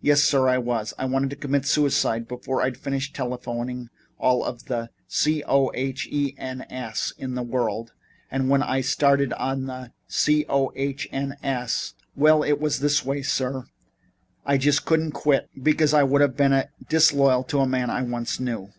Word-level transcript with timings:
"Yes, 0.00 0.24
sir, 0.24 0.48
I 0.48 0.58
was. 0.58 0.92
I 0.98 1.04
wanted 1.04 1.30
to 1.30 1.36
commit 1.36 1.64
suicide 1.64 2.26
before 2.26 2.60
I'd 2.60 2.76
finished 2.76 3.14
telephoning 3.14 3.88
all 4.18 4.40
the 4.42 4.90
C 5.06 5.44
o 5.46 5.70
h 5.76 6.08
e 6.10 6.34
n 6.36 6.62
s 6.62 7.12
in 7.16 7.36
the 7.36 7.44
world. 7.44 7.92
And 8.32 8.50
when 8.50 8.64
I 8.64 8.80
started 8.80 9.32
on 9.34 9.66
the 9.66 9.92
C 10.08 10.44
o 10.48 10.72
h 10.74 11.06
n 11.12 11.36
s 11.40 11.94
well, 12.16 12.42
it's 12.42 12.80
this 12.80 13.04
way, 13.04 13.22
sir. 13.22 13.66
I 14.44 14.58
just 14.58 14.84
couldn't 14.84 15.12
quit 15.12 15.48
because 15.62 15.92
that 15.92 16.08
would 16.08 16.20
have 16.20 16.36
been 16.36 16.64
disloyal 16.88 17.44
to 17.44 17.60
a 17.60 17.68
man 17.68 17.90
I 17.90 18.02
once 18.02 18.40
knew." 18.40 18.70